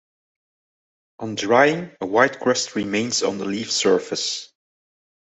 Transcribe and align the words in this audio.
On 1.19 1.35
drying, 1.35 1.95
a 2.01 2.07
white 2.07 2.39
crust 2.39 2.73
remains 2.73 3.21
on 3.21 3.37
the 3.37 3.45
leaf 3.45 3.71
surface. 3.71 4.51